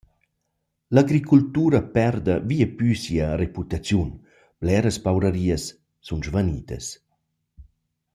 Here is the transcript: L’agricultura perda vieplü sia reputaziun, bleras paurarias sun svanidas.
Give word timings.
L’agricultura 0.95 1.79
perda 1.97 2.35
vieplü 2.49 2.91
sia 3.03 3.27
reputaziun, 3.41 4.09
bleras 4.61 4.97
paurarias 5.05 5.63
sun 6.07 6.19
svanidas. 6.27 6.85